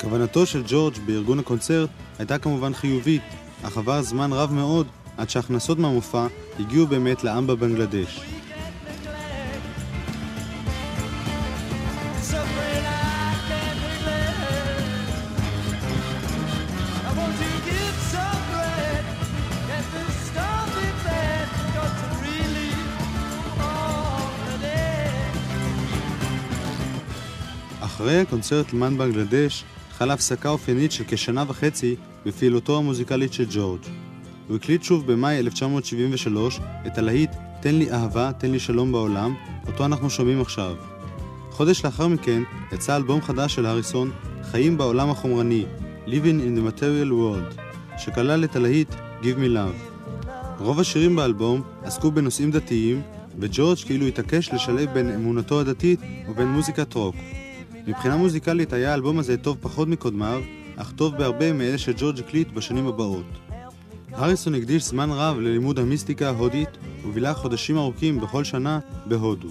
[0.00, 3.22] כוונתו של ג'ורג' בארגון הקונצרט הייתה כמובן חיובית,
[3.62, 6.26] אך עבר זמן רב מאוד עד שההכנסות מהמופע
[6.58, 8.20] הגיעו באמת לעם בבנגלדש.
[28.14, 31.96] אחרי הקונצרט למען בנגלדש, חלה הפסקה אופיינית של כשנה וחצי
[32.26, 33.80] בפעילותו המוזיקלית של ג'ורג'.
[34.48, 39.34] הוא הקליט שוב במאי 1973 את הלהיט "תן לי אהבה, תן לי שלום בעולם",
[39.66, 40.74] אותו אנחנו שומעים עכשיו.
[41.50, 42.42] חודש לאחר מכן
[42.72, 44.10] יצא אלבום חדש של הריסון,
[44.42, 45.64] "חיים בעולם החומרני",
[46.06, 47.60] Living in the Material World,
[47.98, 50.06] שכלל את הלהיט Give Me Love.
[50.58, 53.02] רוב השירים באלבום עסקו בנושאים דתיים,
[53.38, 57.16] וג'ורג' כאילו התעקש לשלב בין אמונתו הדתית ובין מוזיקת רוק.
[57.86, 60.42] מבחינה מוזיקלית היה האלבום הזה טוב פחות מקודמיו,
[60.76, 63.26] אך טוב בהרבה מאלה שג'ורג' הקליט בשנים הבאות.
[64.12, 66.68] הריסון הקדיש זמן רב ללימוד המיסטיקה ההודית,
[67.06, 69.48] ובילה חודשים ארוכים בכל שנה בהודו.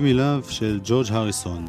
[0.00, 1.66] Me Love של ג'ורג' הריסון.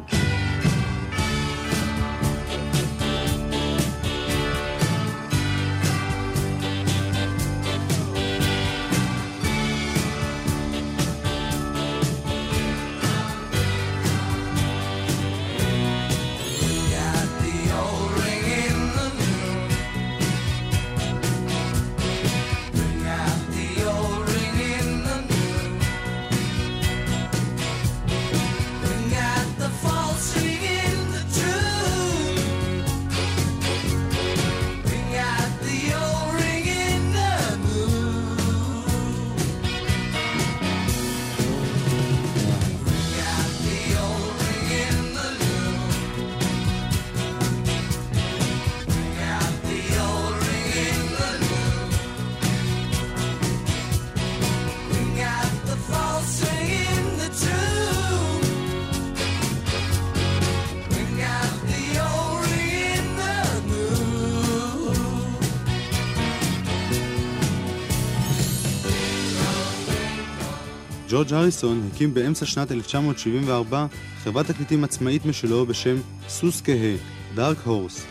[71.28, 73.86] ג'ורג' הריסון הקים באמצע שנת 1974
[74.24, 75.96] חברת תקליטים עצמאית משלו בשם
[76.28, 76.96] סוס כהה,
[77.34, 78.06] דארק הורס.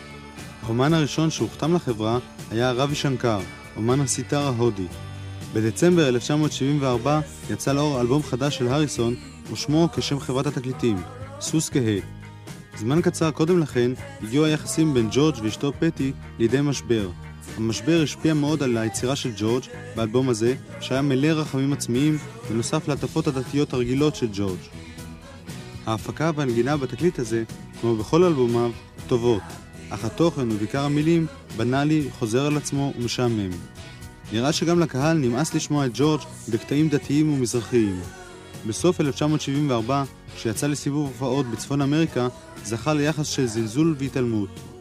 [0.62, 2.18] האומן הראשון שהוכתם לחברה
[2.50, 3.40] היה רבי שנקר,
[3.76, 4.86] אומן הסיטר ההודי.
[5.52, 9.14] בדצמבר 1974 יצא לאור אלבום חדש של הריסון
[9.52, 10.96] ושמו כשם חברת התקליטים,
[11.40, 11.98] סוס כהה.
[12.78, 13.90] זמן קצר קודם לכן
[14.22, 17.08] הגיעו היחסים בין ג'ורג' ואשתו פטי לידי משבר,
[17.56, 19.64] המשבר השפיע מאוד על היצירה של ג'ורג'
[19.96, 22.18] באלבום הזה, שהיה מלא רחמים עצמיים,
[22.50, 24.58] בנוסף להטפות הדתיות הרגילות של ג'ורג'.
[25.86, 27.44] ההפקה והנגינה בתקליט הזה,
[27.80, 28.70] כמו בכל אלבומיו,
[29.06, 29.42] טובות,
[29.90, 31.26] אך התוכן ובעיקר המילים
[31.56, 33.50] בנאלי, חוזר על עצמו ומשעמם.
[34.32, 38.00] נראה שגם לקהל נמאס לשמוע את ג'ורג' בקטעים דתיים ומזרחיים.
[38.66, 40.04] בסוף 1974,
[40.36, 42.28] כשיצא לסיבוב הופעות בצפון אמריקה,
[42.64, 44.73] זכה ליחס של זלזול והתעלמות.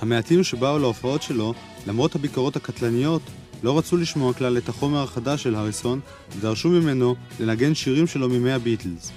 [0.00, 1.54] המעטים שבאו להופעות שלו
[1.86, 3.22] למרות הביקורות הקטלניות,
[3.62, 6.00] לא רצו לשמוע כלל את החומר החדש של הריסון,
[6.36, 9.12] ודרשו ממנו לנגן שירים שלו מימי הביטלס.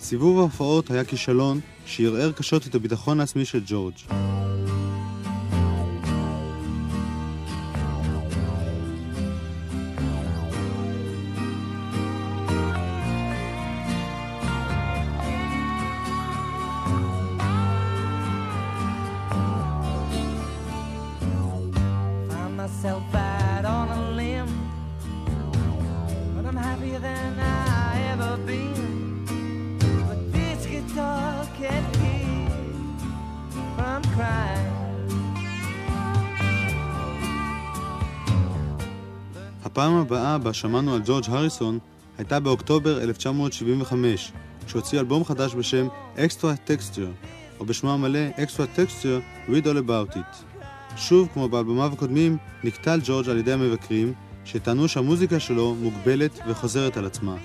[0.00, 3.94] סיבוב ההופעות היה כישלון שערער קשות את הביטחון העצמי של ג'ורג'.
[40.38, 41.78] בה שמענו על ג'ורג' הריסון
[42.18, 44.32] הייתה באוקטובר 1975,
[44.66, 45.86] כשהוציא אלבום חדש בשם
[46.16, 47.28] Extra Texture,
[47.60, 50.58] או בשמו המלא Extra Texture Read All About It.
[50.96, 54.12] שוב, כמו באלבומיו הקודמים, נקטל ג'ורג' על ידי המבקרים,
[54.44, 57.36] שטענו שהמוזיקה שלו מוגבלת וחוזרת על עצמה.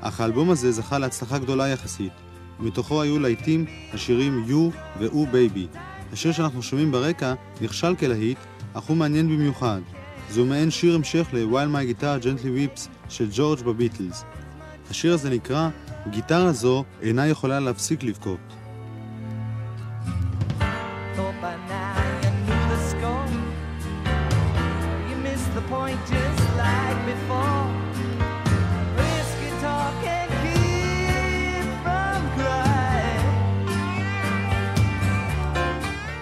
[0.00, 2.12] אך האלבום הזה זכה להצלחה גדולה יחסית,
[2.60, 5.78] ומתוכו היו להיטים השירים You ו-Oh Baby.
[6.12, 8.38] השיר שאנחנו שומעים ברקע נכשל כלהיט,
[8.74, 9.80] אך הוא מעניין במיוחד.
[10.30, 14.24] זהו מעין שיר המשך ל-While My Guitar Gently Weeps של ג'ורג' בביטלס.
[14.90, 15.68] השיר הזה נקרא
[16.10, 18.40] "גיטרה זו אינה יכולה להפסיק לבכות".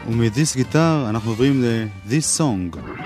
[0.08, 2.97] ומ-This Guitar אנחנו עוברים ל-This Song.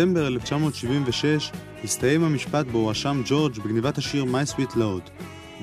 [0.00, 1.50] בספטמבר 1976
[1.84, 5.10] הסתיים המשפט בו הואשם ג'ורג' בגניבת השיר My Sweet Lord.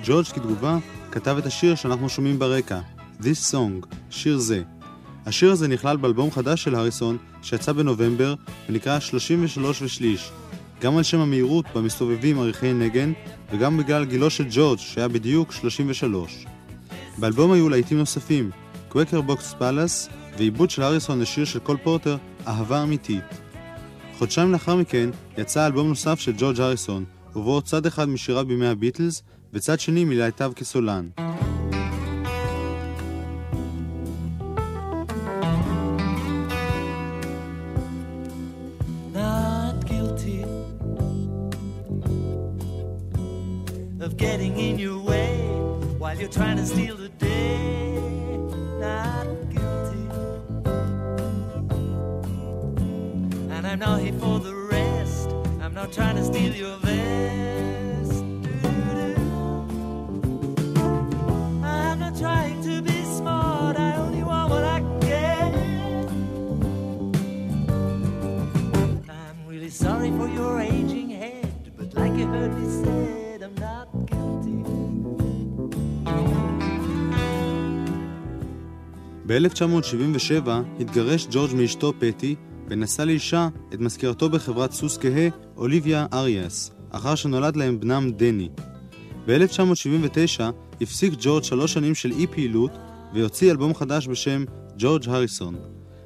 [0.03, 0.77] ג'ורג' כתגובה
[1.11, 2.79] כתב את השיר שאנחנו שומעים ברקע,
[3.21, 4.61] This Song, שיר זה.
[5.25, 8.35] השיר הזה נכלל באלבום חדש של הריסון שיצא בנובמבר
[8.69, 10.31] ונקרא 33 ושליש.
[10.81, 11.81] גם על שם המהירות בה
[12.41, 13.13] צריך לנגן
[13.51, 16.45] וגם בגלל גילו של ג'ורג' שהיה בדיוק 33.
[17.17, 18.51] באלבום היו להיטים נוספים,
[18.89, 22.17] Crackerbox Palace ועיבוד של אריסון לשיר של קול פורטר,
[22.47, 23.46] אהבה אמיתית.
[24.17, 27.05] חודשיים לאחר מכן יצא אלבום נוסף של ג'ורג' אריסון,
[27.35, 31.09] ובו צד אחד משיריו בימי הביטלס וצד שני מלהיטיו כסולן.
[79.37, 82.35] ב-1977 התגרש ג'ורג' מאשתו פטי
[82.69, 85.27] ונשא לאישה את מזכירתו בחברת סוס כהה,
[85.57, 88.49] אוליביה אריאס, אחר שנולד להם בנם דני.
[89.27, 90.41] ב-1979
[90.81, 92.71] הפסיק ג'ורג' שלוש שנים של אי פעילות
[93.13, 94.43] ויוציא אלבום חדש בשם
[94.77, 95.55] ג'ורג' הריסון.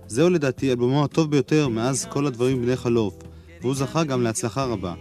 [0.07, 3.17] זהו לדעתי אלבומו הטוב ביותר מאז כל הדברים בני חלוף,
[3.61, 4.93] והוא זכה גם להצלחה רבה.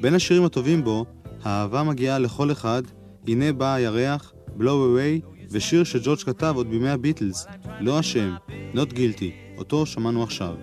[0.00, 1.04] בין השירים הטובים בו,
[1.42, 2.82] האהבה מגיעה לכל אחד,
[3.28, 7.46] הנה בא הירח, Blow Away, ושיר שג'ורג' כתב עוד בימי הביטלס,
[7.80, 8.34] לא אשם,
[8.74, 10.54] Not Guilty, אותו שמענו עכשיו.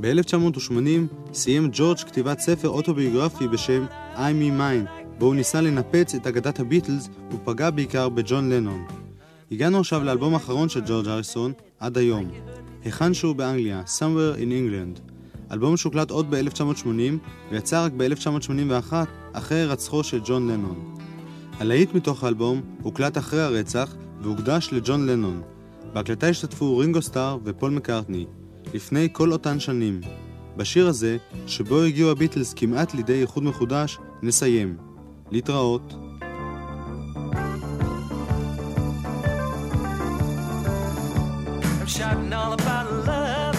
[0.00, 6.26] ב-1980 סיים ג'ורג' כתיבת ספר אוטוביוגרפי בשם I'm Me Mine, בו הוא ניסה לנפץ את
[6.26, 8.84] אגדת הביטלס ופגע בעיקר בג'ון לנון.
[9.52, 12.30] הגענו עכשיו לאלבום האחרון של ג'ורג' הריסון, עד היום.
[12.84, 15.00] היכן שהוא באנגליה, Somewhere in England.
[15.52, 16.88] אלבום שהוקלט עוד ב-1980
[17.50, 18.92] ויצא רק ב-1981
[19.32, 20.94] אחרי הירצחו של ג'ון לנון.
[21.60, 25.42] הלהיט מתוך האלבום הוקלט אחרי הרצח והוקדש לג'ון לנון.
[25.92, 28.26] בהקלטה השתתפו רינגו סטאר ופול מקארטני,
[28.74, 30.00] לפני כל אותן שנים.
[30.56, 34.76] בשיר הזה, שבו הגיעו הביטלס כמעט לידי איחוד מחודש, נסיים.
[35.30, 35.94] להתראות.
[41.86, 43.58] Shouting all about love.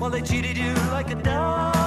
[0.00, 1.79] Well, they cheated you like a dog.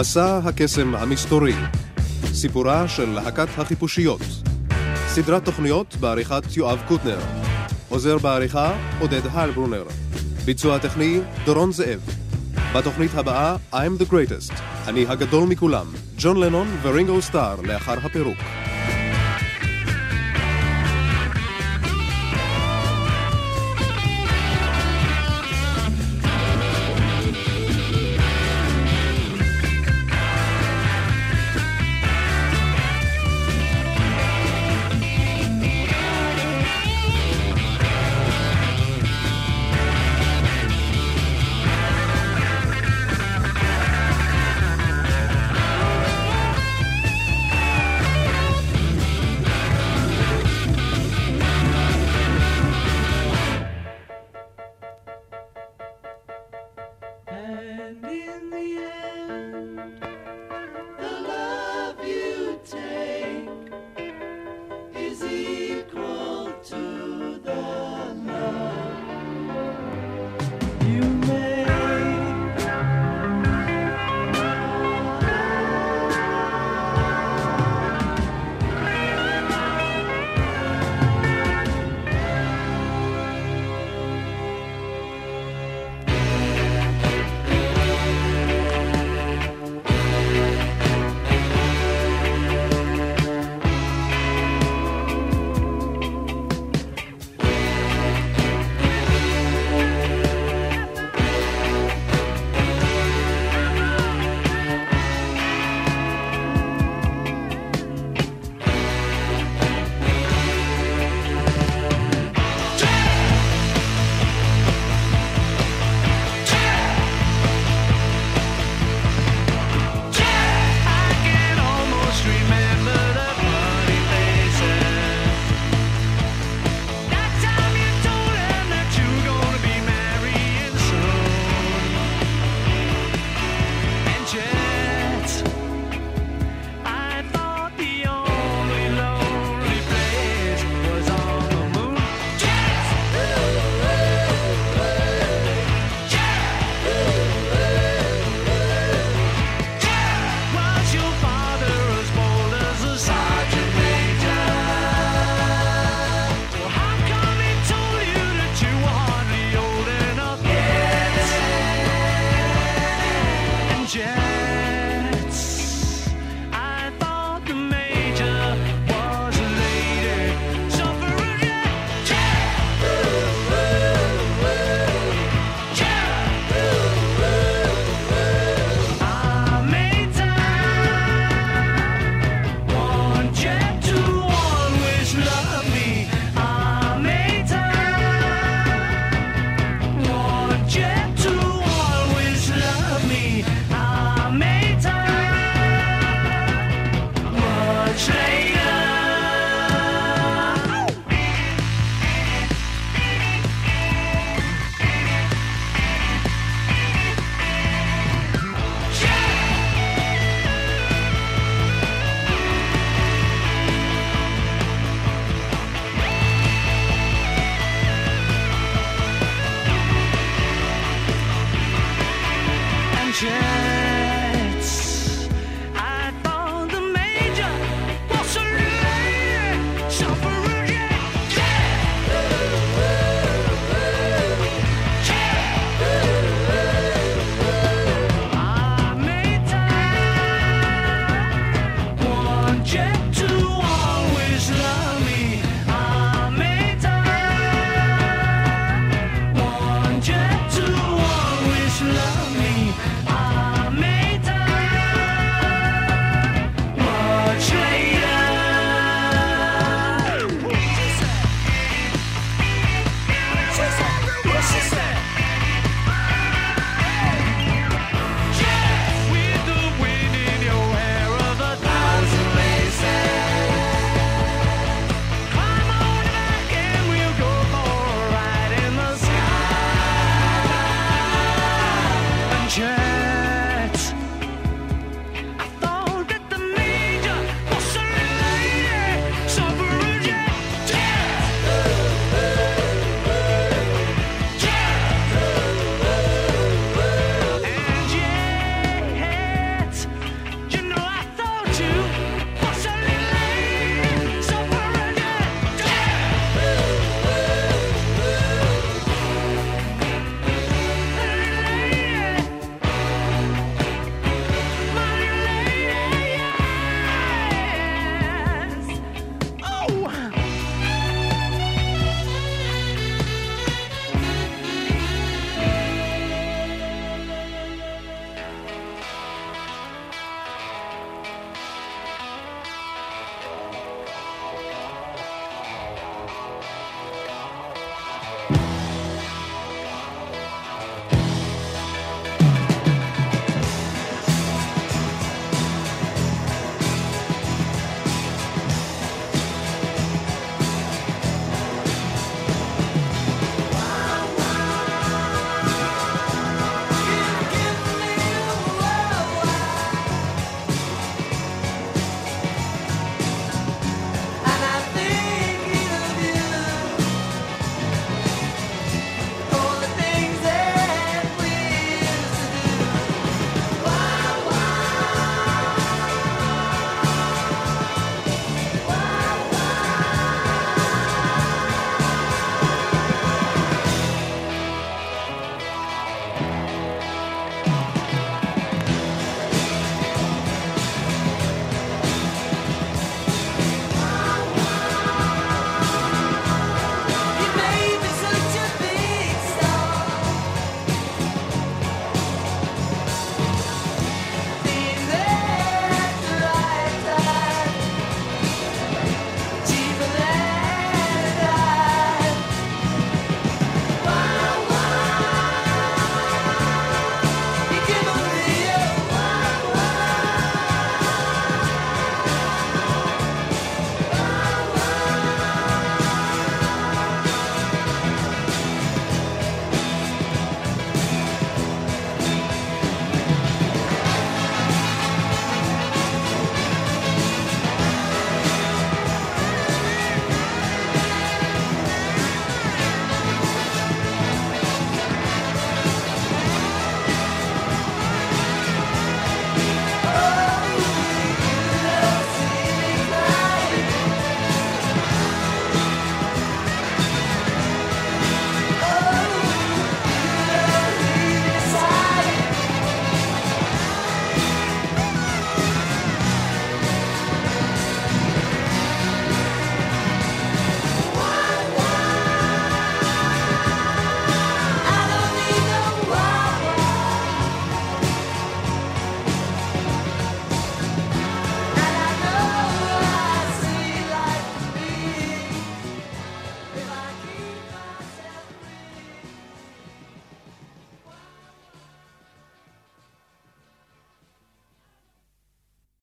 [0.00, 1.54] מסע הקסם המסתורי,
[2.32, 4.20] סיפורה של להקת החיפושיות,
[5.06, 7.18] סדרת תוכניות בעריכת יואב קוטנר,
[7.88, 9.84] עוזר בעריכה עודד הלברונר,
[10.44, 12.00] ביצוע טכני דורון זאב.
[12.74, 14.52] בתוכנית הבאה I'm the greatest,
[14.86, 15.86] אני הגדול מכולם,
[16.18, 18.38] ג'ון לנון ורינגו סטאר לאחר הפירוק.